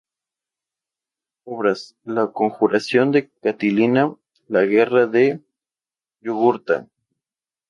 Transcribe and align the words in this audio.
Obras: 1.45 1.95
"La 2.05 2.31
conjuración 2.31 3.11
de 3.11 3.29
Catilina", 3.43 4.15
"La 4.47 4.63
guerra 4.65 5.05
de 5.05 5.43
Yugurta". 6.21 6.87